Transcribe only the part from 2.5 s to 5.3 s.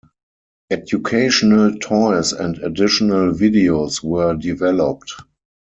additional videos were developed.